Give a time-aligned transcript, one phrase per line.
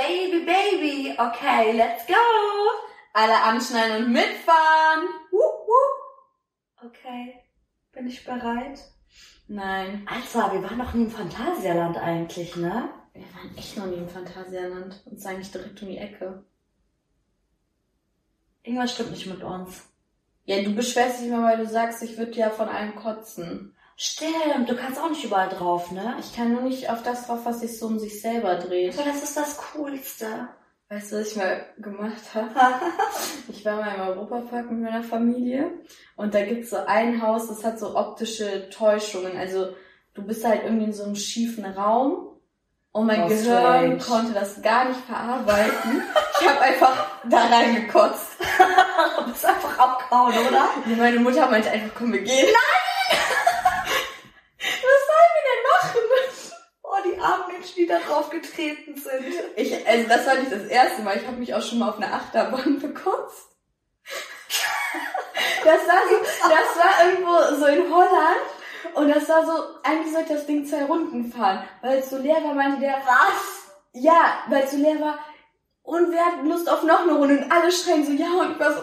[0.00, 2.14] Baby, Baby, okay, let's go.
[3.12, 5.08] Alle anschneiden und mitfahren.
[5.30, 5.68] Wup.
[6.82, 7.34] Okay,
[7.92, 8.80] bin ich bereit?
[9.46, 10.08] Nein.
[10.10, 12.88] Alter, wir waren noch nie im Phantasialand eigentlich, ne?
[13.12, 15.02] Wir waren echt noch nie im Phantasialand.
[15.04, 16.44] Und zwar eigentlich direkt um die Ecke.
[18.62, 19.86] Irgendwas stimmt nicht mit uns.
[20.46, 23.76] Ja, du beschwerst dich immer, weil du sagst, ich würde ja von allem kotzen.
[24.02, 26.16] Stimmt, du kannst auch nicht überall drauf, ne?
[26.20, 28.98] Ich kann nur nicht auf das drauf, was sich so um sich selber dreht.
[28.98, 30.48] Aber das ist das Coolste.
[30.88, 32.50] Weißt du, was ich mal gemacht habe?
[33.48, 35.70] Ich war mal im Europapark mit meiner Familie
[36.16, 39.36] und da gibt's so ein Haus, das hat so optische Täuschungen.
[39.36, 39.74] Also
[40.14, 42.40] du bist halt irgendwie in so einem schiefen Raum
[42.92, 43.98] und mein Oh, Gehirn strange.
[43.98, 46.02] konnte das gar nicht verarbeiten.
[46.40, 48.28] Ich habe einfach da reingekotzt.
[49.18, 50.70] du bist einfach abgehauen, oder?
[50.86, 52.46] Und meine Mutter meinte einfach, komm, wir gehen.
[52.46, 53.18] Nein!
[54.62, 56.00] Was sollen wir denn machen?
[56.82, 59.34] Oh, die armen Menschen, die da drauf getreten sind.
[59.56, 61.16] Ich, also das war nicht das erste Mal.
[61.18, 63.48] Ich habe mich auch schon mal auf einer Achterbahn bekotzt.
[65.64, 66.16] Das war so,
[66.48, 68.40] das war irgendwo so in Holland.
[68.94, 71.64] Und das war so, eigentlich sollte das Ding zwei Runden fahren.
[71.82, 73.70] Weil es so leer war, meinte der, Was?
[73.92, 75.18] ja, weil es so leer war.
[75.82, 77.38] Und wir hatten Lust auf noch eine Runde.
[77.38, 78.30] Und alle schreien so, ja.
[78.40, 78.80] Und ich war so,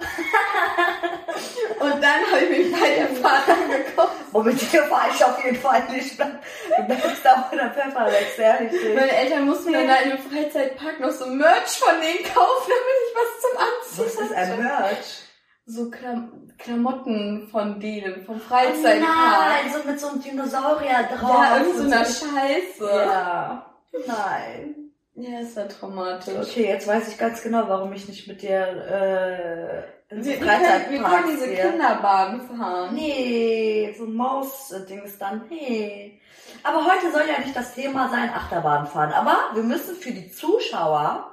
[1.80, 4.10] und dann habe ich mich bei der Fahrt angeguckt.
[4.32, 6.18] Und mit dir war ich auf jeden Fall nicht.
[6.18, 8.72] Du bleibst da bei der Pfefferlex, ehrlich.
[8.94, 12.96] Meine Eltern mussten dann da in dem Freizeitpark noch so Merch von denen kaufen, damit
[13.06, 15.22] ich was zum Anziehen Was ist ein Merch?
[15.66, 19.00] so Klam Klamotten von denen, vom Oh Freizeitpark.
[19.00, 21.42] nein, so mit so einem Dinosaurier drauf.
[21.42, 22.90] ja, irgend so Und einer Scheiße.
[23.06, 23.66] Ja.
[24.06, 24.74] Nein.
[25.20, 26.34] Ja, ist ja traumatisch.
[26.40, 30.46] Okay, jetzt weiß ich ganz genau, warum ich nicht mit dir äh, ins Wir, wir,
[30.46, 31.60] können, wir Freizeitpark können diese gehe.
[31.70, 32.94] Kinderbahn fahren.
[32.94, 35.46] Nee, so ein Maus-Dings dann.
[35.50, 36.20] Nee.
[36.62, 39.12] Aber heute soll ja nicht das Thema sein, Achterbahn fahren.
[39.12, 41.26] Aber wir müssen für die Zuschauer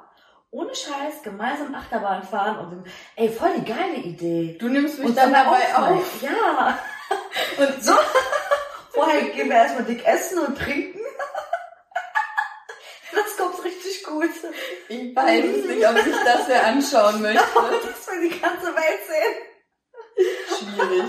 [0.52, 4.58] ohne Scheiß gemeinsam Achterbahn fahren und wir- ey, voll die geile Idee.
[4.60, 6.00] Du nimmst mich Und dann dann dabei aufnehmen.
[6.00, 6.22] auf.
[6.22, 6.80] Ja.
[7.58, 7.94] Und So.
[8.92, 11.00] Vorher gehen wir erstmal dick essen und trinken.
[14.08, 14.30] Gut.
[14.90, 17.40] ich weiß es nicht, ob ich das wer anschauen möchte.
[17.44, 19.36] Das will die ganze Welt sehen.
[20.58, 21.04] Schwierig.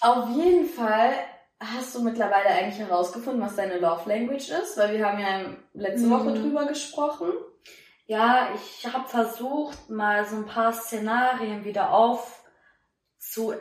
[0.00, 1.12] Auf jeden Fall
[1.60, 6.06] hast du mittlerweile eigentlich herausgefunden, was deine Love Language ist, weil wir haben ja letzte
[6.06, 6.10] Mhm.
[6.10, 7.32] Woche drüber gesprochen.
[8.06, 12.42] Ja, ich habe versucht, mal so ein paar Szenarien wieder auf
[13.18, 13.54] zu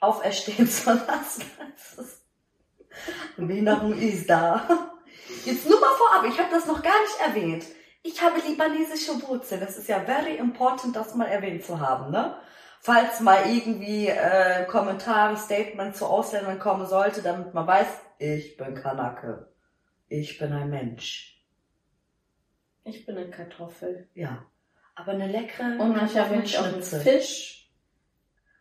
[0.00, 1.50] auferstehen zu lassen.
[1.98, 2.22] Ist,
[3.36, 4.92] Behinderung ist da.
[5.44, 7.64] Jetzt nur mal vorab, ich habe das noch gar nicht erwähnt.
[8.02, 9.60] Ich habe libanesische Wurzeln.
[9.60, 12.36] Das ist ja very important, das mal erwähnt zu haben, ne?
[12.80, 18.74] Falls mal irgendwie äh, Kommentare, Statement zu Ausländern kommen sollte, damit man weiß, ich bin
[18.74, 19.52] Kanake.
[20.08, 21.44] Ich bin ein Mensch.
[22.84, 24.08] Ich bin eine Kartoffel.
[24.14, 24.46] Ja.
[24.94, 26.82] Aber eine leckere Und manchmal bin ich auch ein.
[26.82, 27.57] Fisch.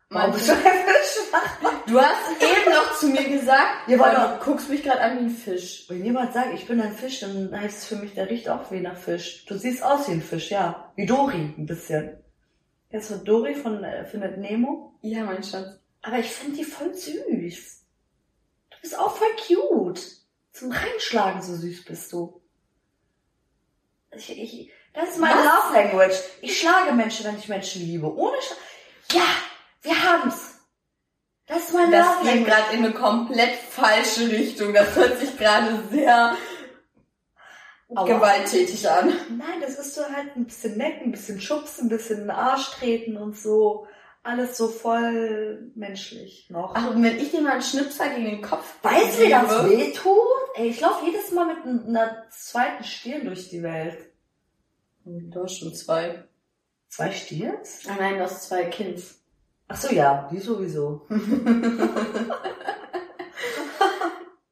[0.10, 1.32] Warum bist du ein Fisch?
[1.88, 5.24] du hast eben noch zu mir gesagt, Ja, aber- du guckst mich gerade an wie
[5.26, 5.86] ein Fisch.
[5.90, 8.72] Wenn jemand sagt, ich bin ein Fisch, dann heißt es für mich, der riecht auch
[8.72, 9.46] wie nach Fisch.
[9.46, 10.92] Du siehst aus wie ein Fisch, ja.
[10.96, 12.24] Wie Dori, ein bisschen.
[12.90, 14.94] Jetzt von Dori von äh, Findet Nemo.
[15.02, 15.78] Ja, mein Schatz.
[16.02, 17.84] Aber ich finde die voll süß.
[18.70, 20.02] Du bist auch voll cute.
[20.54, 22.42] Zum Reinschlagen so süß bist du.
[24.16, 25.46] Ich, ich, das ist meine Was?
[25.46, 26.16] Love Language.
[26.42, 28.12] Ich schlage Menschen, wenn ich Menschen liebe.
[28.16, 28.54] Ohne Sch
[29.14, 29.22] Ja,
[29.88, 30.54] wir haben's.
[31.48, 34.74] Das ist meine Das geht gerade in eine komplett falsche Richtung.
[34.74, 36.36] Das hört sich gerade sehr
[37.96, 38.06] Aua.
[38.06, 39.14] gewalttätig an.
[39.38, 42.32] Nein, das ist so halt ein bisschen necken, ein bisschen schubsen, ein bisschen in den
[42.32, 43.88] Arsch treten und so.
[44.24, 46.74] Alles so voll menschlich noch.
[46.76, 49.62] Ach, und wenn ich dir mal einen Schnipser gegen den Kopf weißt du, wie das
[49.62, 50.18] gebe- weh tut?
[50.56, 53.98] Ey, ich laufe jedes Mal mit einer zweiten Stirn durch die Welt.
[55.06, 56.26] Du hast schon zwei.
[56.90, 57.84] Zwei Stirns?
[57.88, 59.16] Ah nein, du hast zwei Kinds.
[59.68, 61.06] Ach so, ja, die sowieso.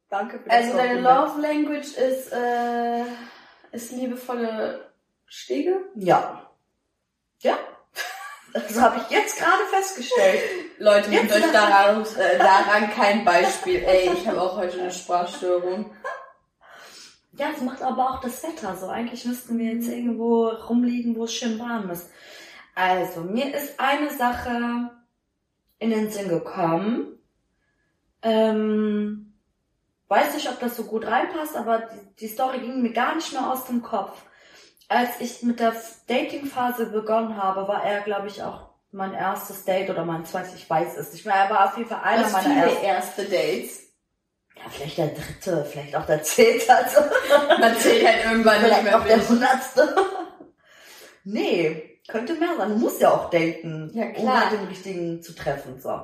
[0.10, 1.02] Danke für das Also deine.
[1.02, 3.04] Love Language ist, äh,
[3.72, 4.92] ist liebevolle
[5.26, 5.80] Stege?
[5.96, 6.52] Ja.
[7.40, 7.58] Ja.
[8.54, 10.42] Das habe ich jetzt gerade festgestellt.
[10.80, 13.84] Leute, nehmt euch daran, äh, daran kein Beispiel.
[13.84, 15.94] Ey, ich habe auch heute eine Sprachstörung.
[17.34, 18.88] Ja, das macht aber auch das Wetter so.
[18.88, 22.10] Eigentlich müssten wir jetzt irgendwo rumliegen, wo es schön warm ist.
[22.76, 24.92] Also, mir ist eine Sache
[25.80, 27.18] in den Sinn gekommen.
[28.22, 29.34] Ähm,
[30.08, 33.32] weiß nicht, ob das so gut reinpasst, aber die, die Story ging mir gar nicht
[33.34, 34.24] mehr aus dem Kopf.
[34.88, 35.74] Als ich mit der
[36.08, 40.70] Dating-Phase begonnen habe, war er, glaube ich, auch mein erstes Date oder mein zweites, ich
[40.70, 41.36] weiß es nicht mehr.
[41.36, 42.84] Er war auf jeden Fall einer Das meiner ersten.
[42.86, 43.80] erste Dates.
[44.56, 46.74] ja, vielleicht der dritte, vielleicht auch der zehnte.
[46.76, 47.02] Also,
[47.60, 49.96] Man zählt halt irgendwann nicht vielleicht mehr auch der hundertste.
[51.26, 52.70] nee, könnte mehr sein.
[52.70, 54.50] Du musst ja auch daten, Ja, um klar.
[54.50, 55.80] halt den richtigen zu treffen.
[55.80, 56.02] So.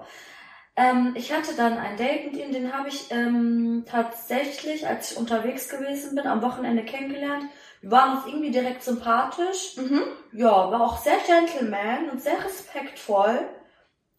[0.75, 5.18] Ähm, ich hatte dann ein Date mit ihm, den habe ich ähm, tatsächlich, als ich
[5.18, 7.44] unterwegs gewesen bin, am Wochenende kennengelernt.
[7.81, 9.75] Wir waren uns irgendwie direkt sympathisch.
[9.77, 10.01] Mhm.
[10.33, 13.39] Ja, war auch sehr gentleman und sehr respektvoll.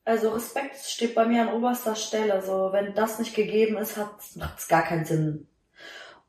[0.04, 2.42] Also Respekt steht bei mir an oberster Stelle.
[2.42, 4.10] So, wenn das nicht gegeben ist, hat
[4.58, 5.48] es gar keinen Sinn.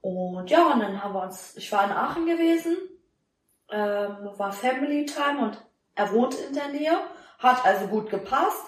[0.01, 2.77] Und ja, und dann haben wir uns, ich war in Aachen gewesen,
[3.73, 5.57] ähm, war Family Time und
[5.95, 6.97] er wohnt in der Nähe,
[7.39, 8.63] hat also gut gepasst.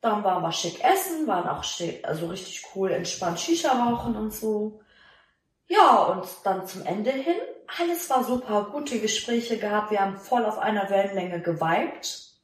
[0.00, 4.32] Dann waren wir schick essen, waren auch schick, also richtig cool, entspannt Shisha rauchen und
[4.32, 4.80] so.
[5.68, 7.40] Ja, und dann zum Ende hin,
[7.80, 12.34] alles war super, gute Gespräche gehabt, wir haben voll auf einer Wellenlänge geweibt.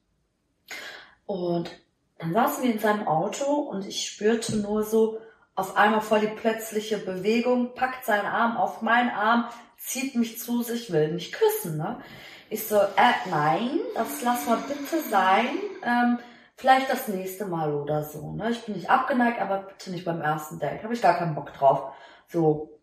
[1.26, 1.70] Und
[2.18, 5.20] dann saßen wir in seinem Auto und ich spürte nur so
[5.54, 10.62] auf einmal voll die plötzliche Bewegung, packt seinen Arm auf meinen Arm, zieht mich zu
[10.62, 12.00] sich, will mich küssen, ne?
[12.48, 15.48] Ich so, äh, nein, das lass mal bitte sein.
[15.82, 16.18] Ähm,
[16.56, 18.50] vielleicht das nächste Mal oder so, ne?
[18.50, 20.82] Ich bin nicht abgeneigt, aber bitte nicht beim ersten Date.
[20.82, 21.94] Habe ich gar keinen Bock drauf.
[22.28, 22.78] So.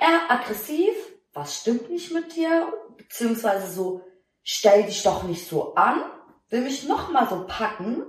[0.00, 0.94] Er aggressiv,
[1.32, 2.72] was stimmt nicht mit dir?
[2.96, 4.04] Beziehungsweise so,
[4.42, 6.02] stell dich doch nicht so an,
[6.48, 8.02] will mich nochmal so packen.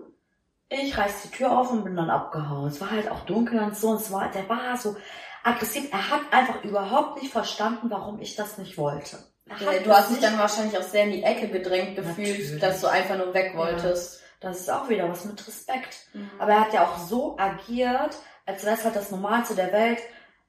[0.70, 2.68] Ich reiß die Tür auf und bin dann abgehauen.
[2.68, 4.96] Es war halt auch dunkel und so, und es war, der war so
[5.44, 5.92] aggressiv.
[5.92, 9.18] Er hat einfach überhaupt nicht verstanden, warum ich das nicht wollte.
[9.60, 12.60] Ja, du hast dich dann wahrscheinlich auch sehr in die Ecke gedrängt gefühlt, Natürlich.
[12.62, 13.60] dass du einfach nur weg Ja.
[13.60, 14.22] wolltest.
[14.40, 15.96] Das ist auch wieder was mit Respekt.
[16.14, 16.30] Mhm.
[16.40, 18.16] Aber er hat ja auch so agiert,
[18.48, 20.00] als wäre es halt das Normalste der Welt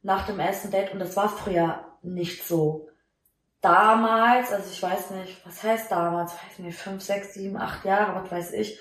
[0.02, 0.92] nach dem ersten Date.
[0.92, 2.88] Und das war früher nicht so.
[3.60, 8.22] Damals, also ich weiß nicht, was heißt damals, weiß nicht, fünf, sechs, sieben, acht Jahre,
[8.22, 8.78] was weiß ich,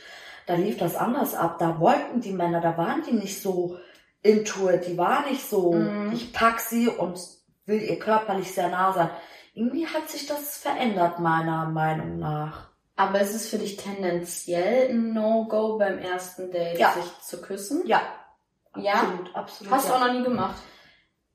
[0.47, 1.57] da lief das anders ab.
[1.59, 3.77] Da wollten die Männer, da waren die nicht so
[4.21, 6.12] into it, die waren nicht so, Mhm.
[6.13, 7.19] ich pack sie und
[7.65, 9.09] will ihr körperlich sehr nah sein.
[9.53, 12.69] Irgendwie hat sich das verändert, meiner Meinung nach.
[12.97, 16.92] Aber ist es für dich tendenziell ein No-Go beim ersten Date, Ja.
[16.94, 17.86] sich zu küssen?
[17.86, 18.01] Ja.
[18.77, 18.94] Ja?
[18.94, 19.74] Absolut, absolut.
[19.74, 19.95] Hast du ja.
[20.00, 20.56] auch noch nie gemacht?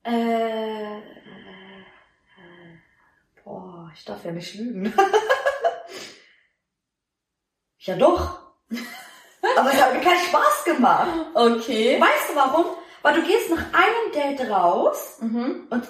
[0.05, 1.03] Äh, äh,
[3.45, 4.93] boah, ich darf ja nicht lügen.
[7.79, 8.50] ja doch.
[9.61, 11.09] Aber es hat mir keinen Spaß gemacht.
[11.35, 12.01] Okay.
[12.01, 12.65] Weißt du warum?
[13.03, 15.67] Weil du gehst nach einem Date raus Mhm.
[15.71, 15.85] und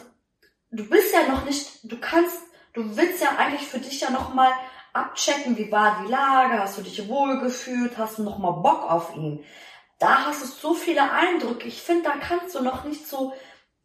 [0.71, 2.39] du bist ja noch nicht, du kannst,
[2.73, 4.51] du willst ja eigentlich für dich ja nochmal
[4.93, 9.45] abchecken, wie war die Lage, hast du dich wohlgefühlt, hast du nochmal Bock auf ihn.
[9.99, 11.69] Da hast du so viele Eindrücke.
[11.69, 13.33] Ich finde, da kannst du noch nicht so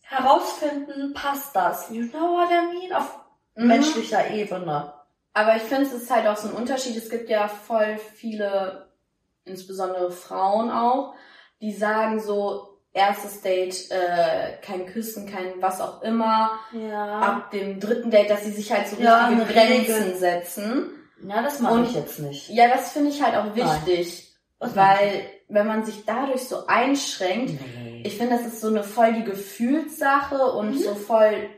[0.01, 1.89] herausfinden, passt das?
[1.89, 2.93] You know what I mean?
[2.93, 3.19] Auf
[3.55, 3.67] Mhm.
[3.67, 4.93] menschlicher Ebene.
[5.33, 6.95] Aber ich finde, es ist halt auch so ein Unterschied.
[6.97, 8.84] Es gibt ja voll viele,
[9.45, 11.13] insbesondere Frauen auch,
[11.61, 16.51] die sagen so, erstes Date, äh, kein Küssen, kein was auch immer.
[16.71, 17.19] Ja.
[17.19, 20.89] Ab dem dritten Date, dass sie sich halt so Ja, richtige Grenzen setzen.
[21.27, 22.49] Ja, das mache ich jetzt nicht.
[22.49, 24.33] Ja, das finde ich halt auch wichtig.
[24.59, 28.03] Weil, wenn man sich dadurch so einschränkt, Nee.
[28.05, 30.77] ich finde, das ist so eine voll die Gefühlssache und Mhm.
[30.79, 31.49] so voll,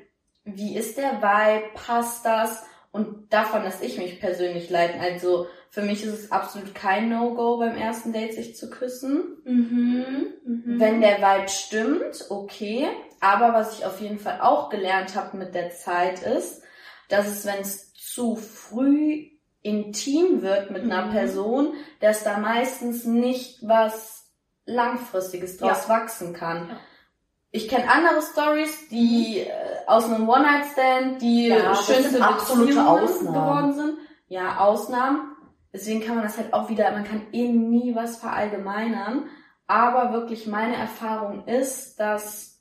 [0.43, 2.63] wie ist der Vibe, passt das?
[2.91, 4.99] Und davon lasse ich mich persönlich leiten.
[4.99, 9.37] Also für mich ist es absolut kein No-Go beim ersten Date, sich zu küssen.
[9.43, 10.33] Mhm.
[10.45, 10.79] Mhm.
[10.79, 12.87] Wenn der Vibe stimmt, okay.
[13.19, 16.61] Aber was ich auf jeden Fall auch gelernt habe mit der Zeit ist,
[17.09, 19.29] dass es, wenn es zu früh
[19.61, 21.11] intim wird mit einer Mhm.
[21.11, 24.25] Person, dass da meistens nicht was
[24.65, 26.69] Langfristiges draus wachsen kann.
[26.69, 26.79] Ja.
[27.51, 29.49] Ich kenne andere Stories, die äh,
[29.87, 33.33] aus einem One-Night-Stand, die Ja, schönste absolute Ausnahmen.
[33.33, 33.97] geworden sind.
[34.27, 35.31] Ja, Ausnahmen.
[35.73, 39.27] Deswegen kann man das halt auch wieder, man kann eh nie was verallgemeinern.
[39.67, 42.59] Aber wirklich meine Erfahrung ist, dass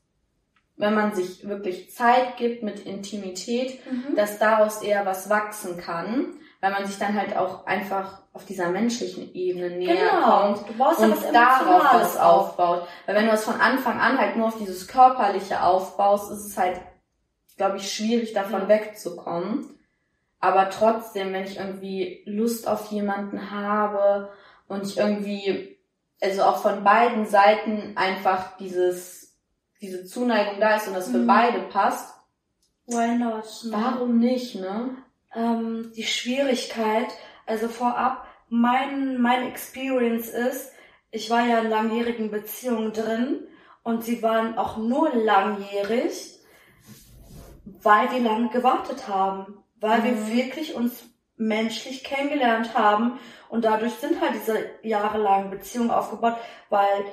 [0.76, 4.14] wenn man sich wirklich Zeit gibt mit Intimität, Mhm.
[4.14, 8.70] dass daraus eher was wachsen kann, weil man sich dann halt auch einfach auf dieser
[8.70, 10.40] menschlichen Ebene näher Genau.
[10.54, 12.86] kommt Du baust und was darauf das aufbaut.
[13.06, 16.58] Weil wenn du das von Anfang an halt nur auf dieses Körperliche aufbaust, ist es
[16.58, 16.80] halt,
[17.56, 18.68] glaube ich, schwierig davon Ja.
[18.68, 19.70] wegzukommen.
[20.38, 24.30] Aber trotzdem, wenn ich irgendwie Lust auf jemanden habe
[24.68, 25.78] und ich irgendwie,
[26.22, 29.34] also auch von beiden Seiten einfach dieses,
[29.80, 31.26] diese Zuneigung da ist und das für Mhm.
[31.26, 32.14] beide passt,
[32.86, 33.44] Why not?
[33.64, 33.70] ne?
[33.72, 34.90] warum nicht, ne?
[35.35, 37.09] Ähm, die Schwierigkeit,
[37.47, 40.73] also vorab, mein, meine Experience ist,
[41.11, 43.47] ich war ja in langjährigen Beziehungen drin
[43.83, 46.38] und sie waren auch nur langjährig,
[47.64, 50.33] weil wir lange gewartet haben, weil wir Mhm.
[50.33, 51.04] wirklich uns
[51.37, 53.18] menschlich kennengelernt haben
[53.49, 56.37] und dadurch sind halt diese jahrelangen Beziehungen aufgebaut,
[56.71, 57.04] weil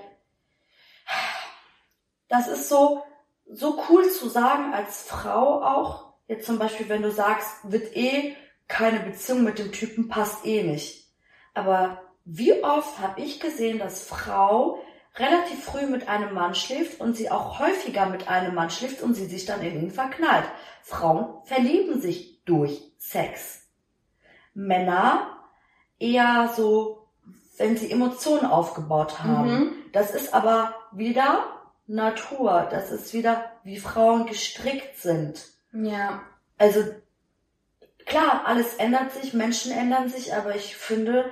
[2.30, 3.04] das ist so,
[3.52, 6.03] so cool zu sagen als Frau auch.
[6.28, 8.36] Jetzt zum Beispiel, wenn du sagst, wird eh
[8.68, 11.08] keine Beziehung mit dem Typen, passt eh nicht.
[11.54, 14.82] Aber wie oft habe ich gesehen, dass Frau
[15.16, 19.14] relativ früh mit einem Mann schläft und sie auch häufiger mit einem Mann schläft und
[19.14, 20.46] sie sich dann in ihn verknallt.
[20.82, 23.68] Frauen verlieben sich durch Sex.
[24.54, 25.38] Männer
[26.00, 27.08] eher so,
[27.58, 29.60] wenn sie Emotionen aufgebaut haben.
[29.60, 29.72] Mhm.
[29.92, 31.46] Das ist aber wieder
[31.86, 32.68] Natur.
[32.72, 35.46] Das ist wieder, wie Frauen gestrickt sind.
[35.74, 36.22] Ja.
[36.58, 36.84] Also
[38.06, 41.26] klar, alles ändert sich, Menschen ändern sich, aber ich finde,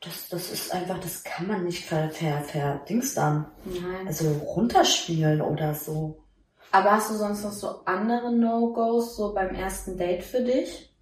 [0.00, 3.46] das, das ist einfach, das kann man nicht ver, ver, ver Dings dann.
[3.64, 4.06] Nein.
[4.06, 6.20] Also runterspielen oder so.
[6.72, 10.92] Aber hast du sonst noch so andere No-Gos so beim ersten Date für dich?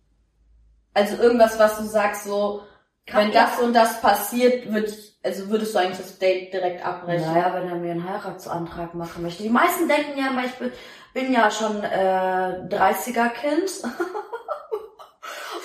[0.94, 2.62] Also irgendwas, was du sagst, so,
[3.06, 6.84] Kann- wenn das und das passiert, würd ich, also würdest du eigentlich das Date direkt
[6.84, 7.32] abbrechen?
[7.32, 9.42] Naja, wenn er mir einen Heiratsantrag machen möchte.
[9.44, 10.70] Die meisten denken ja immer, ich bin,
[11.12, 13.70] bin ja schon äh, 30er-Kind.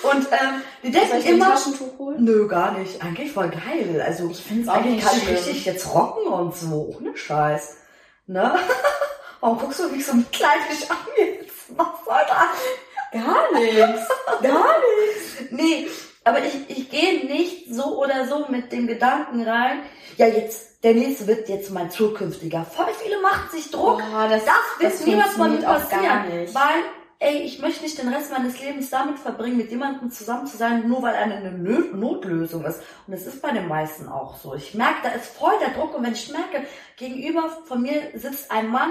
[0.02, 2.22] Und ähm, die Soll denken ich dir ein immer, Taschentuch holen?
[2.24, 3.02] nö, gar nicht.
[3.02, 4.00] Eigentlich voll geil.
[4.04, 6.94] Also Ich find's auch eigentlich nicht kann ich richtig jetzt rocken und so.
[6.96, 7.78] Ohne Scheiß.
[8.26, 8.54] Ne?
[9.40, 11.76] Warum guckst du mich so mitleidlich an jetzt?
[11.76, 13.22] Was soll das?
[13.22, 14.08] Gar nichts.
[14.42, 15.50] Gar nichts.
[15.50, 15.88] Nee,
[16.28, 19.80] aber ich, ich gehe nicht so oder so mit dem Gedanken rein,
[20.16, 22.64] ja jetzt, der nächste wird jetzt mein zukünftiger.
[22.64, 23.98] Voll viele machen sich Druck.
[24.10, 26.40] Boah, das, Das wird das niemals mir funktioniert auch gar passieren.
[26.40, 26.54] nicht.
[26.54, 26.82] Weil,
[27.20, 30.88] ey, ich möchte nicht den Rest meines Lebens damit verbringen, mit jemandem zusammen zu sein,
[30.88, 32.80] nur weil eine eine Notlösung ist.
[33.06, 34.54] Und das ist bei den meisten auch so.
[34.54, 35.96] Ich merke, da ist voll der Druck.
[35.96, 36.66] Und wenn ich merke,
[36.96, 38.90] gegenüber von mir sitzt ein Mann,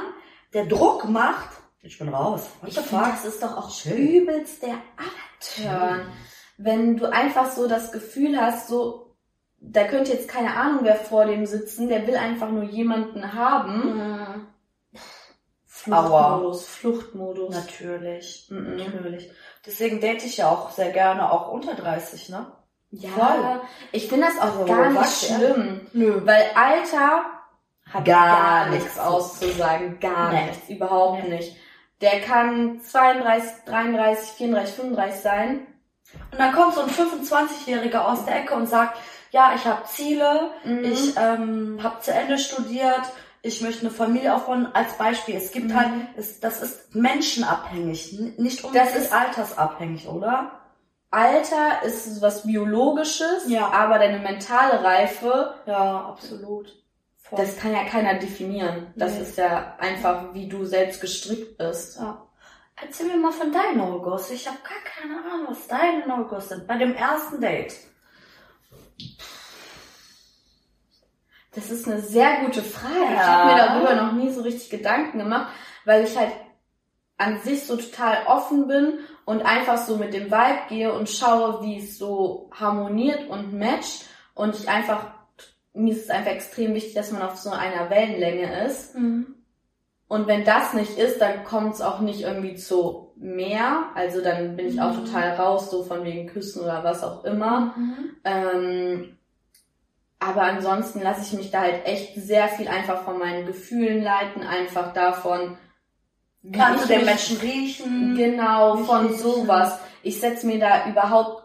[0.54, 1.50] der Druck macht,
[1.82, 2.50] ich bin raus.
[2.62, 3.94] What Ich finde, das ist doch auch Chill.
[4.22, 6.08] übelst der Abturn.
[6.58, 9.16] Wenn du einfach so das Gefühl hast, so,
[9.60, 13.96] da könnte jetzt keine Ahnung wer vor dem sitzen, der will einfach nur jemanden haben.
[13.98, 14.48] Mhm.
[15.66, 17.56] Fluchtmodus, Fluchtmodus.
[17.56, 18.48] Natürlich.
[18.50, 18.78] Mhm.
[18.78, 19.32] Natürlich.
[19.66, 22.48] Deswegen date ich ja auch sehr gerne, auch unter 30, ne?
[22.90, 23.62] Ja, Voll.
[23.92, 25.36] ich finde das auch Also, gar nicht ja?
[25.38, 25.88] schlimm.
[25.94, 26.22] Nö.
[26.26, 27.26] Weil Alter
[27.86, 28.86] hat Gar gar, nichts.
[28.86, 30.00] nichts auszusagen.
[30.00, 30.46] Gar Nee.
[30.48, 30.70] nichts.
[30.70, 31.36] Überhaupt Nee.
[31.36, 31.56] nicht.
[32.02, 35.68] Der kann 32, 33, 34, 35 sein.
[36.32, 38.98] Und dann kommt so ein 25-Jähriger aus der Ecke und sagt,
[39.32, 40.84] ja, ich habe Ziele, Mhm.
[40.84, 43.02] ich ähm, habe zu Ende studiert,
[43.42, 44.68] ich möchte eine Familie aufbauen.
[44.74, 45.76] Als Beispiel, es gibt Mhm.
[45.76, 50.52] halt, es, das ist menschenabhängig, nicht unbedingt ist- altersabhängig, oder?
[51.12, 53.70] Alter ist was Biologisches, Ja.
[53.72, 56.74] aber deine mentale Reife, Ja, absolut.
[57.18, 57.40] Voll.
[57.40, 58.94] das kann ja keiner definieren.
[58.96, 59.22] Das Nee.
[59.22, 61.98] ist ja einfach, wie du selbst gestrickt bist.
[62.00, 62.24] ja.
[62.82, 64.30] Erzähl mir mal von deinen No-Gos.
[64.32, 66.68] Ich habe gar keine Ahnung, was deine No-Gos sind.
[66.68, 67.74] Bei dem ersten Date.
[71.56, 73.06] Das ist eine sehr gute Frage.
[73.14, 73.28] Ich Ja.
[73.28, 75.52] habe mir darüber noch nie so richtig Gedanken gemacht,
[75.86, 76.32] weil ich halt
[77.18, 81.64] an sich so total offen bin und einfach so mit dem Vibe gehe und schaue,
[81.64, 84.06] wie es so harmoniert und matcht
[84.36, 85.04] und ich einfach,
[85.74, 88.94] mir ist es einfach extrem wichtig, dass man auf so einer Wellenlänge ist.
[90.08, 93.88] Und wenn das nicht ist, dann kommt es auch nicht irgendwie zu mehr.
[93.94, 95.06] Also dann bin ich auch Mhm.
[95.06, 97.74] total raus, so von wegen Küssen oder was auch immer.
[97.76, 98.10] Mhm.
[98.24, 99.18] Ähm,
[100.20, 104.44] aber ansonsten lasse ich mich da halt echt sehr viel einfach von meinen Gefühlen leiten,
[104.44, 105.58] einfach davon,
[106.42, 108.16] wie Kannst ich den Menschen riechen?
[108.16, 109.78] Genau, von ich- sowas.
[110.04, 111.44] Ich setze mir da überhaupt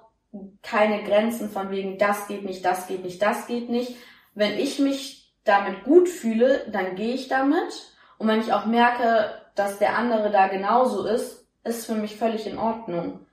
[0.62, 3.96] keine Grenzen von wegen, das geht nicht, das geht nicht, das geht nicht.
[4.34, 7.91] Wenn ich mich damit gut fühle, dann gehe ich damit.
[8.22, 12.46] Und wenn ich auch merke, dass der andere da genauso ist, ist für mich völlig
[12.46, 13.26] in Ordnung.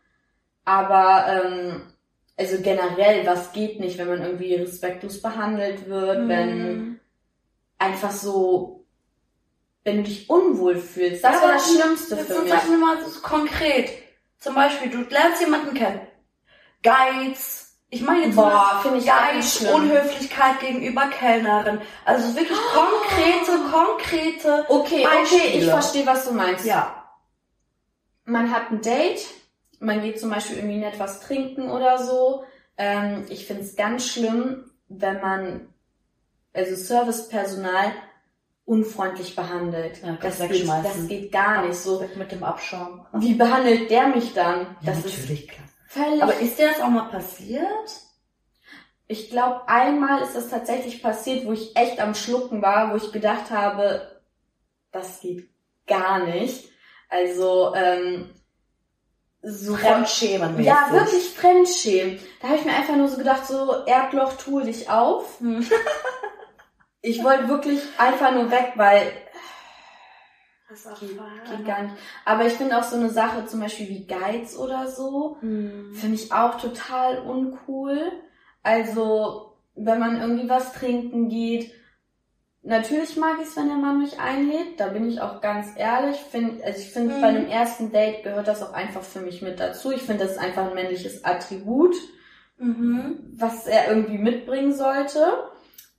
[0.66, 1.84] Aber ähm,
[2.36, 7.00] also generell, was geht nicht, wenn man irgendwie respektlos behandelt wird, wenn Mhm.
[7.78, 8.84] einfach so,
[9.84, 11.24] wenn du dich unwohl fühlst.
[11.24, 12.50] Das Ja, aber das Schlimmste Jetzt für mich.
[12.52, 13.92] sag mir mal so konkret.
[14.40, 16.02] Zum Beispiel, du lernst jemanden kennen.
[16.82, 17.69] Geiz.
[17.92, 19.68] Ich meine jetzt Boah, finde ich.
[19.68, 21.82] Unhöflichkeit gegenüber Kellnerin.
[22.06, 24.66] Also wirklich konkrete, konkrete.
[24.70, 25.66] Okay, okay, Beispiele.
[25.66, 26.66] ich verstehe, was du meinst.
[26.66, 27.04] Ja.
[28.26, 29.26] Man hat ein Date,
[29.80, 32.44] man geht zum Beispiel irgendwie nett was trinken oder so.
[32.78, 35.74] Ähm, ich finde es ganz schlimm, wenn man,
[36.54, 37.92] also Servicepersonal,
[38.66, 40.00] unfreundlich behandelt.
[40.04, 42.08] Ja, das, geht, das geht gar nicht so.
[42.16, 43.04] Mit dem Abschaum.
[43.14, 44.62] Wie behandelt der mich dann?
[44.82, 45.69] Ja, Das ist natürlich, klar.
[45.90, 47.90] Völlig Aber ist dir das auch mal passiert?
[49.08, 53.12] Ich glaube, einmal ist das tatsächlich passiert, wo ich echt am Schlucken war, wo ich
[53.12, 54.22] gedacht habe,
[54.92, 55.50] das geht
[55.88, 56.70] gar nicht.
[57.10, 58.30] Also, ähm,
[59.42, 62.20] so Fremdschämen Ja, wirklich Fremdschämen.
[62.42, 65.40] Da habe ich mir einfach nur so gedacht, so Erdloch, tue dich auf.
[65.40, 65.66] Hm.
[67.02, 69.10] Ich wollte wirklich einfach nur weg, weil
[70.70, 71.96] Das ist auch Geht, geht gar nicht.
[72.26, 75.96] Aber ich finde auch so eine Sache, zum Beispiel wie Guides oder so, Mhm.
[75.96, 78.12] finde ich auch total uncool.
[78.62, 81.72] Also, wenn man irgendwie was trinken geht,
[82.62, 86.18] natürlich mag ich es, wenn der Mann mich einlädt, da bin ich auch ganz ehrlich.
[86.18, 87.22] Find, also ich finde, Mhm.
[87.22, 89.92] bei einem ersten Date gehört das auch einfach für mich mit dazu.
[89.92, 91.96] Ich finde, das ist einfach ein männliches Attribut,
[92.58, 93.34] Mhm.
[93.38, 95.26] was er irgendwie mitbringen sollte.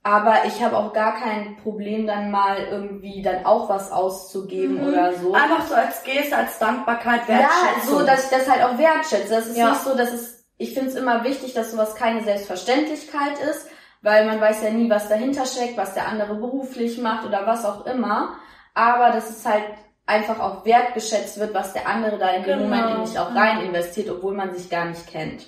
[0.03, 4.87] Aber ich habe auch gar kein Problem, dann mal irgendwie dann auch was auszugeben Mhm.
[4.87, 5.33] oder so.
[5.33, 7.99] Einfach so als Geste, als Dankbarkeit, Ja, Wertschätzung.
[7.99, 9.29] so, dass ich das halt auch wertschätze.
[9.29, 9.69] Das ist Ja.
[9.69, 13.67] nicht so, dass es, ich finde es immer wichtig, dass sowas keine Selbstverständlichkeit ist,
[14.01, 17.63] weil man weiß ja nie, was dahinter steckt, was der andere beruflich macht oder was
[17.63, 18.35] auch immer.
[18.73, 19.63] Aber dass es halt
[20.07, 22.75] einfach auch wertgeschätzt wird, was der andere da in dem Genau.
[22.75, 25.45] Moment in sich auch rein investiert, obwohl man sich gar nicht kennt.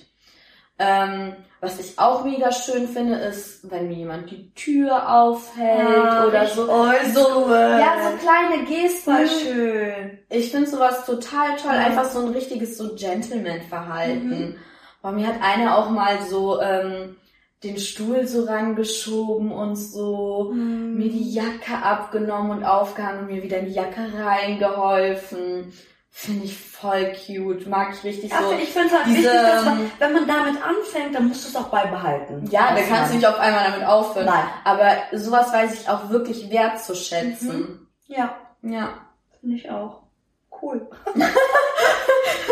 [0.79, 6.25] Ähm, was ich auch mega schön finde, ist, wenn mir jemand die Tür aufhält Ja,
[6.25, 6.69] oder richtig so.
[6.69, 7.51] oldschool.
[7.79, 9.11] Ja, so kleine Gesten.
[9.15, 10.19] Voll schön.
[10.29, 11.85] Ich finde sowas total toll, Ja.
[11.85, 14.29] einfach so ein richtiges so Gentleman-Verhalten.
[14.29, 14.55] Mhm.
[15.01, 17.15] Bei mir hat einer auch mal so ähm,
[17.63, 20.95] den Stuhl so rangeschoben und so Mhm.
[20.97, 25.71] mir die Jacke abgenommen und aufgehangen und mir wieder in die Jacke reingeholfen.
[26.15, 28.51] Finde ich voll cute, mag ich richtig Ja, so.
[28.53, 31.43] ich finde es halt diese, wichtig, dass man, ähm, wenn man damit anfängt, dann musst
[31.43, 32.45] du es auch beibehalten.
[32.51, 34.27] Ja, da Als kannst du nicht auf einmal damit aufhören.
[34.27, 34.45] Nein.
[34.63, 37.87] Aber sowas weiß ich auch wirklich wertzuschätzen.
[38.05, 38.89] Ja, Ja.
[39.39, 40.03] finde ich auch.
[40.61, 40.87] Cool.
[41.15, 41.25] Sind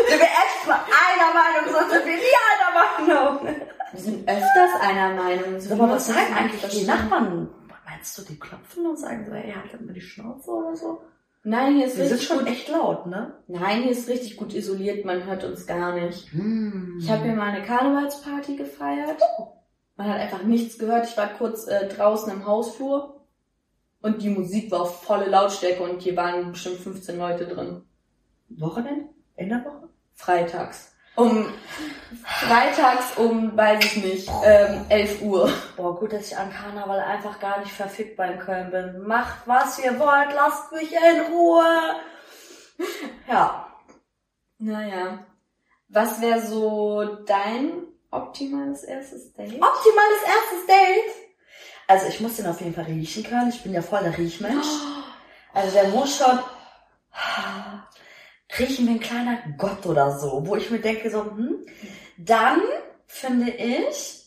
[0.08, 3.56] wir echt mal einer Meinung, sonst sind wir nie einer Meinung.
[3.92, 5.60] Wir sind öfters einer Meinung.
[5.60, 6.84] So Aber was sagen eigentlich die.
[6.84, 7.48] Nachbarn?
[7.86, 11.00] Meinst du, die klopfen und sagen so, ey, haltet mal die Schnauze oder so?
[11.44, 12.48] Nein, hier ist Wir sind richtig schon gut.
[12.48, 13.34] echt laut, ne?
[13.48, 16.30] Nein, hier ist richtig gut isoliert, man hört uns gar nicht.
[16.32, 16.98] Hm.
[17.00, 19.20] Ich habe hier mal eine Karnevalsparty gefeiert.
[19.96, 21.06] Man hat einfach nichts gehört.
[21.08, 23.24] Ich war kurz äh, draußen im Hausflur
[24.00, 27.82] und die Musik war auf volle Lautstärke und hier waren bestimmt 15 Leute drin.
[28.48, 29.06] Wochenende?
[29.36, 29.88] In der Woche?
[30.14, 30.91] Freitags.
[31.14, 31.52] Um
[32.24, 35.52] freitags um, weiß ich nicht, ähm, 11 Uhr.
[35.76, 39.06] Boah, gut, dass ich an Karneval einfach gar nicht verfügbar in Köln bin.
[39.06, 41.96] Macht, was ihr wollt, lasst mich in Ruhe.
[43.28, 43.66] Ja.
[44.58, 45.26] Naja.
[45.88, 49.54] Was wäre so dein optimales erstes Date?
[49.54, 51.14] Optimales erstes Date.
[51.86, 53.50] Also ich muss den auf jeden Fall riechen können.
[53.50, 54.66] Ich bin ja voll der Riechmensch.
[55.52, 56.38] Also der muss schon
[58.58, 61.66] riechen wie ein kleiner Gott oder so, wo ich mir denke so, hm,
[62.18, 62.60] dann
[63.06, 64.22] finde ich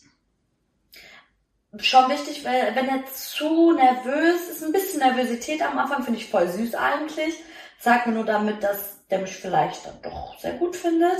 [1.78, 6.30] schon wichtig, weil wenn er zu nervös ist, ein bisschen Nervosität am Anfang finde ich
[6.30, 7.34] voll süß eigentlich.
[7.78, 11.18] Sagt mir nur damit, dass der mich vielleicht dann doch sehr gut findet.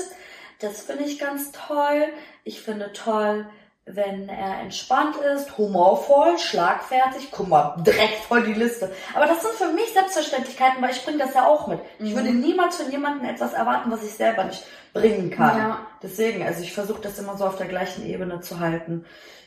[0.60, 2.08] Das finde ich ganz toll.
[2.44, 3.46] Ich finde toll,
[3.88, 7.28] wenn er entspannt ist, humorvoll, schlagfertig.
[7.30, 8.92] Guck mal, direkt voll die Liste.
[9.14, 11.78] Aber das sind für mich Selbstverständlichkeiten, weil ich bringe das ja auch mit.
[12.00, 12.16] Ich Mhm.
[12.16, 15.56] würde niemals von jemandem etwas erwarten, was ich selber nicht bringen kann.
[15.58, 15.86] Ja.
[16.02, 19.04] Deswegen, also ich versuche das immer so auf der gleichen Ebene zu halten.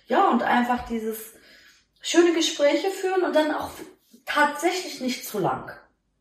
[0.08, 1.34] Ja, und einfach dieses
[2.02, 3.70] schöne Gespräche führen und dann auch
[4.26, 5.72] tatsächlich nicht zu lang.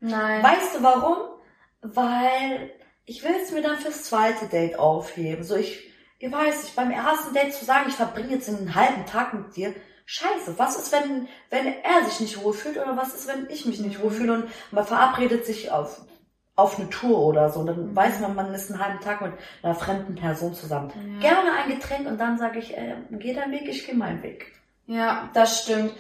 [0.01, 0.43] Nein.
[0.43, 1.17] Weißt du warum?
[1.83, 2.71] Weil
[3.05, 5.45] ich will es mir dann fürs zweite Date aufheben.
[5.45, 5.88] So ich,
[6.19, 9.57] ihr weiß, ich beim ersten Date zu sagen, ich verbringe jetzt einen halben Tag mit
[9.57, 9.75] dir.
[10.07, 13.79] Scheiße, was ist, wenn, wenn er sich nicht wohlfühlt oder was ist, wenn ich mich
[13.81, 16.01] nicht wohlfühle und man verabredet sich auf,
[16.57, 17.63] auf eine Tour oder so.
[17.63, 17.97] Dann Mhm.
[17.97, 20.91] weiß man, man ist einen halben Tag mit einer fremden Person zusammen.
[21.21, 21.29] Ja.
[21.31, 24.53] Gerne ein Getränk und dann sage ich, äh, geh deinen Weg, ich gehe meinen Weg.
[24.87, 25.93] Ja, das stimmt.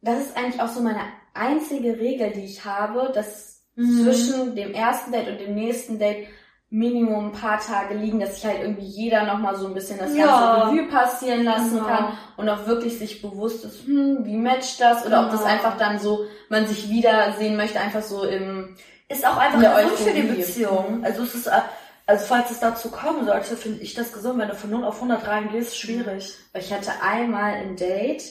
[0.00, 1.02] Das ist eigentlich auch so meine
[1.34, 4.02] einzige Regel, die ich habe, dass Mhm.
[4.02, 6.28] zwischen dem ersten Date und dem nächsten Date
[6.72, 10.14] Minimum ein paar Tage liegen, dass sich halt irgendwie jeder nochmal so ein bisschen das
[10.14, 10.26] Ja.
[10.26, 11.84] ganze Revue passieren lassen Genau.
[11.86, 15.52] kann und auch wirklich sich bewusst ist, hm, wie matcht das oder ob das Genau.
[15.52, 18.76] einfach dann so, man sich wiedersehen möchte, einfach so im,
[19.08, 20.22] ist auch einfach gesund für die.
[20.22, 21.00] Beziehung.
[21.04, 21.60] Also es ist, äh,
[22.06, 24.38] also falls es dazu kommen sollte, finde ich das gesund.
[24.38, 26.34] Wenn du von 0 auf 100 reingehst, schwierig.
[26.54, 28.22] ich hatte einmal ein Date,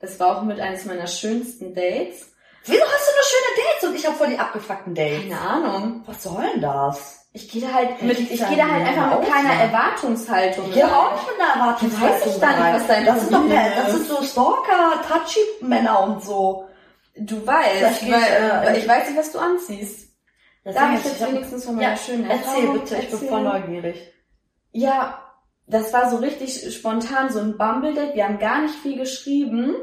[0.00, 2.32] das war auch mit eines meiner schönsten Dates.
[2.64, 5.22] Wieso hast du nur schöne Dates und ich habe voll die abgefuckten Dates?
[5.28, 6.02] Keine Ahnung.
[6.06, 7.21] Was soll denn das?
[7.34, 9.62] Ich gehe da halt mit, ich gehe da halt einfach mit keiner ne?
[9.62, 10.66] Erwartungshaltung.
[10.66, 13.32] Ich gehe auch nicht mit einer Erwartungshaltung Weiß ich dann nicht, was dein das sind
[13.32, 13.94] doch mehr, das ist.
[13.94, 16.68] sind so Stalker, Touchy-Männer und so.
[17.16, 20.10] Du weißt, gehe weil, ich, äh, ich weiß nicht, was du anziehst.
[20.64, 23.42] Das Darf ich ist, jetzt wenigstens von meiner Ja, schönen Erzähl bitte, ich bin voll
[23.42, 24.12] neugierig.
[24.72, 25.22] Ja,
[25.66, 28.14] das war so richtig spontan, so ein Bumble-Date.
[28.14, 29.74] Wir haben gar nicht viel geschrieben.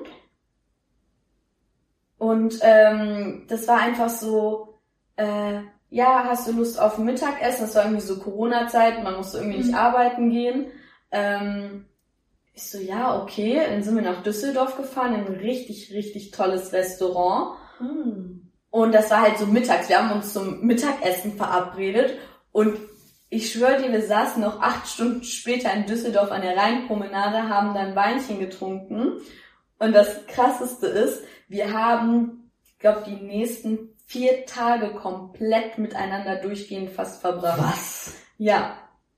[2.20, 4.80] Und ähm, das war einfach so,
[5.16, 7.66] äh, ja, hast du Lust auf Mittagessen?
[7.66, 9.76] Das war irgendwie so Corona-Zeit, man musste irgendwie nicht Mhm.
[9.76, 10.68] arbeiten gehen.
[11.12, 11.86] Ähm,
[12.54, 13.62] ich so, ja, okay.
[13.68, 17.58] Dann sind wir nach Düsseldorf gefahren, in ein richtig, richtig tolles Restaurant.
[17.80, 18.52] Hm.
[18.70, 19.90] Und das war halt so mittags.
[19.90, 22.18] Wir haben uns zum Mittagessen verabredet
[22.52, 22.78] und
[23.32, 27.74] ich schwöre dir, wir saßen noch acht Stunden später in Düsseldorf an der Rheinpromenade, haben
[27.74, 29.20] dann Weinchen getrunken.
[29.80, 36.90] Und das krasseste ist, wir haben, ich glaube, die nächsten vier Tage komplett miteinander durchgehend
[36.90, 37.60] fast verbracht.
[37.60, 38.14] Was?
[38.40, 38.76] Ja.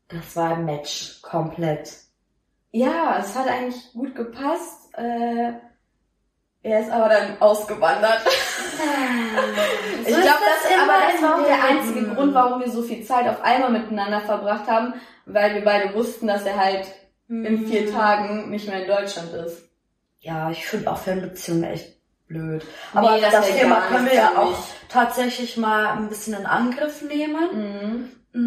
[0.09, 1.21] Das war ein Match.
[1.21, 1.93] Komplett.
[2.71, 4.89] Ja, es hat eigentlich gut gepasst.
[4.97, 5.53] Äh,
[6.63, 8.21] er ist aber dann ausgewandert.
[10.05, 12.13] ich So ist glaube, das, aber das war auch der einzige.
[12.13, 14.93] Grund, warum wir so viel Zeit auf einmal miteinander verbracht haben,
[15.25, 16.85] weil wir beide wussten, dass er halt
[17.29, 17.93] in vier Mhm.
[17.93, 19.69] Tagen nicht mehr in Deutschland ist.
[20.19, 22.00] Ja, ich finde auch Fernbeziehungen echt
[22.31, 22.65] blöd.
[22.93, 24.57] Aber Nee, das das, Thema können wir ja auch
[24.89, 28.11] tatsächlich mal ein bisschen in Angriff nehmen.
[28.33, 28.39] Mhm.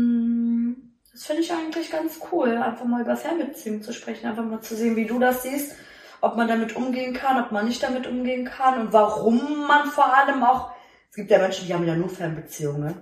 [0.70, 0.76] Mm,
[1.12, 4.74] Das finde ich eigentlich ganz cool, einfach mal über Fernbeziehungen zu sprechen, einfach mal zu
[4.76, 5.74] sehen, wie du das siehst,
[6.20, 10.12] ob man damit umgehen kann, ob man nicht damit umgehen kann und warum man vor
[10.14, 10.70] allem auch,
[11.10, 12.96] es gibt ja Menschen, die haben ja nur Fernbeziehungen,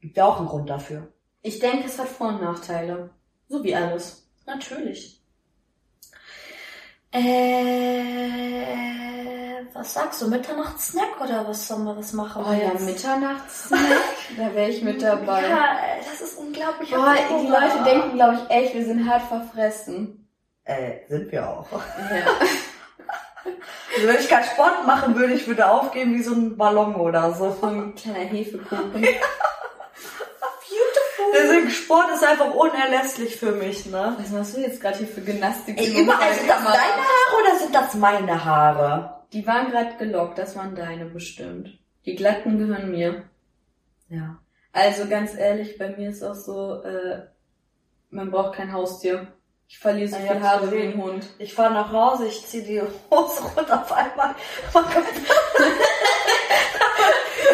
[0.00, 1.08] gibt ja auch einen Grund dafür.
[1.42, 3.10] Ich denke, es hat Vor- und Nachteile.
[3.48, 4.28] So wie alles.
[4.46, 5.20] Natürlich.
[8.32, 12.44] Äh, was sagst du, Mitternachtssnack oder was sollen wir was machen?
[12.46, 13.80] Oh ja, Mitternachtssnack,
[14.36, 15.48] da wäre ich mit dabei.
[15.48, 16.90] Ja, das ist unglaublich.
[16.90, 17.60] Boah, hab die Hunger.
[17.60, 20.28] Leute denken, glaube ich, echt, wir sind hart verfressen.
[20.64, 21.66] Äh, sind wir auch.
[21.72, 21.80] Ja.
[23.94, 27.32] Also wenn ich keinen Sport machen würde, ich würde aufgehen wie so ein Ballon oder
[27.34, 27.56] so.
[27.60, 28.92] So ein kleiner Hefekuchen.
[28.92, 29.18] Beautiful.
[31.34, 34.16] Deswegen Sport ist einfach unerlässlich für mich, ne?
[34.18, 35.78] Was machst du jetzt gerade hier für Gymnastik?
[35.78, 39.21] Ey, überall sind das deine Haare oder sind das meine Haare?
[39.32, 41.78] Die waren gerade gelockt, das waren deine bestimmt.
[42.04, 43.24] Die glatten gehören mir.
[44.08, 44.38] Ja.
[44.72, 47.22] Also ganz ehrlich, bei mir ist auch so, äh,
[48.10, 49.28] man braucht kein Haustier.
[49.68, 51.26] Ich verliere so Ja, viel ich Haare wie ein Hund.
[51.38, 54.34] Ich fahre nach Hause, ich ziehe die Hose runter auf einmal.
[54.72, 54.88] Kommt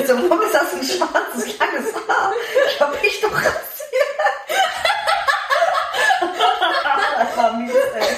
[0.07, 2.33] so, warum ist das ein schwarzes, langes Haar?
[2.67, 3.63] Ich hab mich doch rasiert.
[7.19, 8.17] das war mies, ey.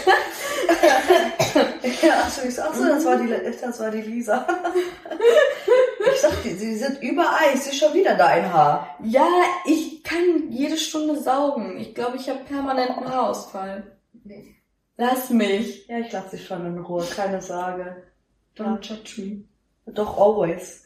[2.03, 3.29] Ja, also ich sag so, das war die,
[3.71, 4.47] das war die Lisa.
[6.13, 7.55] Ich sag, die, sie sind überall.
[7.55, 8.97] Ich sehe schon wieder dein Haar.
[9.03, 9.29] Ja,
[9.65, 11.79] ich kann jede Stunde saugen.
[11.79, 13.97] Ich glaube, ich habe permanenten Haarausfall.
[14.25, 14.57] Nee.
[14.97, 15.87] Lass mich.
[15.87, 18.03] Ja, ich lasse dich schon in Ruhe, keine Sorge.
[18.57, 19.45] Don't judge me.
[19.93, 20.83] Doch, always.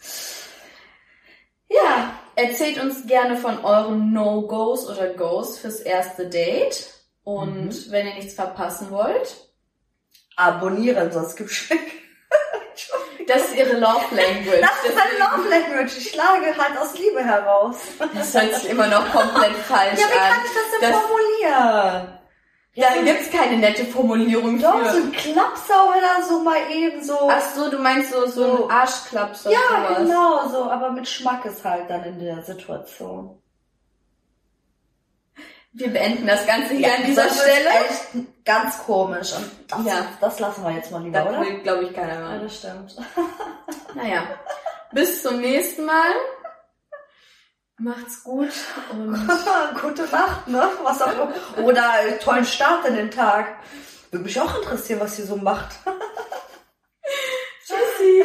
[1.68, 6.92] Ja, erzählt uns gerne von euren No-Gos oder Goes fürs erste Date.
[7.22, 9.44] Und wenn ihr nichts verpassen wollt,
[10.36, 12.03] Abonnieren, sonst gibt's Schreck.
[13.26, 14.60] Das ist ihre Love Language.
[14.60, 15.96] Das ist meine Love Language.
[15.98, 17.76] Ich schlage halt aus Liebe heraus.
[18.14, 20.28] Das hört sich immer noch komplett falsch Ja, wie an.
[20.30, 22.18] kann ich das denn Das- formulieren?
[22.76, 24.96] Da gibt's keine nette Formulierung Doch, so für.
[24.96, 27.16] ein Klapsau oder so mal eben so.
[27.30, 28.64] Ach so, du meinst so, so So.
[28.64, 29.98] ein Arschklaps oder ja, sowas.
[29.98, 33.40] genau, so, aber mit Schmackes halt dann in der Situation.
[35.76, 37.68] Wir beenden das Ganze hier an dieser das Stelle.
[37.90, 39.32] Ist echt ganz komisch.
[39.34, 40.06] Und das, Ja.
[40.20, 41.40] das lassen wir jetzt mal lieber, Da oder?
[41.40, 42.38] will, glaube ich, keiner Ja, mehr.
[42.40, 42.96] das stimmt.
[43.94, 44.22] Naja,
[44.92, 46.12] bis zum nächsten Mal.
[47.78, 48.52] Macht's gut
[48.92, 49.14] und
[49.80, 50.68] Gute Nacht, ne?
[50.84, 51.32] Was auch immer.
[51.64, 53.56] Oder einen tollen Start in den Tag.
[54.12, 55.74] Würde mich auch interessieren, was sie so macht.
[57.66, 58.24] tschüssi.